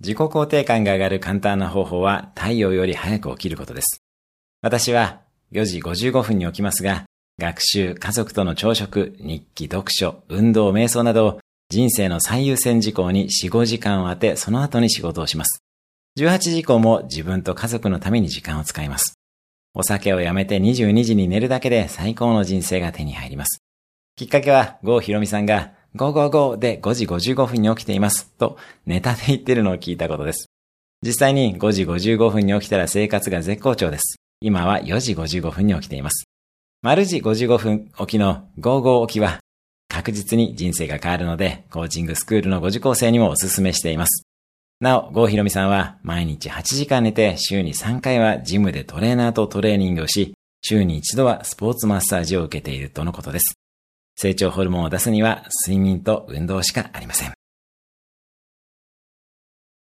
[0.00, 4.02] 自己肯定感が上がる簡単な方法は太陽より早く起きることです。
[4.62, 5.20] 私は
[5.52, 7.04] 4時55分に起きますが、
[7.38, 15.62] 学習、家族との朝食、日記、読書、運動、瞑想など人生の最優先事項に4、5時間を当て、その後に仕事をします。
[16.18, 19.14] 18時以降も自分と家族のために時間を使います。
[19.74, 23.62] お酒をやめて22時に寝るだけで最高の人生が手に入ります。
[24.16, 30.46] きっかけは、郷ひろみさんが555で5時55分に起きていますとネタで言ってるのを聞いたことです。
[31.02, 34.16] 実際に5時55分に起きたら生活が絶好調です。
[34.40, 36.24] 今は4時55分に起きています。
[36.82, 39.40] 丸時55分起きの55起きは
[39.88, 44.22] 確実に人生が変わるので、コーチングスクールのご受講生にもお勧めしています。
[44.80, 53.59] なお、郷ひろみさんは毎日8時間寝て週に3回はジムでトレーナーとトレーニングをし、週に一度はスポーツマッサージを受けているとのことです。
[54.16, 57.39] 成長ホルモンを出すには睡眠と運動しかありません。